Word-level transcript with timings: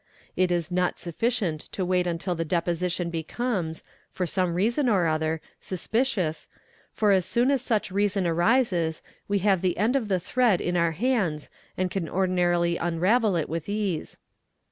It 0.35 0.51
is 0.51 0.71
not 0.71 0.97
sufficient 0.97 1.61
to 1.73 1.85
wait 1.85 2.07
until 2.07 2.33
the 2.33 2.43
deposition 2.43 3.11
becomes, 3.11 3.83
for 4.09 4.25
some 4.25 4.55
reason 4.55 4.89
or 4.89 5.05
other, 5.05 5.41
suspicious, 5.59 6.47
for 6.91 7.11
as— 7.11 7.23
soon 7.27 7.51
as 7.51 7.61
such 7.61 7.91
reason 7.91 8.25
arises, 8.25 9.03
we 9.27 9.37
have 9.45 9.61
the 9.61 9.77
end 9.77 9.95
of 9.95 10.07
the 10.07 10.19
thread 10.19 10.59
in 10.59 10.75
our 10.75 10.93
hands 10.93 11.51
and 11.77 11.91
can 11.91 12.09
ordinarily 12.09 12.77
unravel 12.77 13.35
it 13.35 13.47
with 13.47 13.69
ease. 13.69 14.17